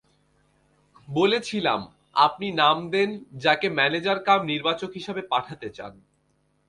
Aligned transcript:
বলেছিলাম, 1.07 1.81
আপনি 2.15 2.47
নাম 2.51 2.77
দেন, 2.89 3.09
যাঁকে 3.35 3.67
ম্যানেজার 3.69 4.19
কাম 4.23 4.39
নির্বাচক 4.45 4.91
হিসেবে 4.93 5.21
পাঠাতে 5.29 5.67
চান। 5.69 5.93